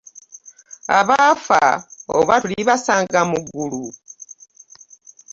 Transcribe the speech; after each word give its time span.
Abaafa 0.99 1.61
oba 2.17 2.35
tulibasanga 2.41 3.19
mu 3.29 3.37
ggulu? 3.45 3.85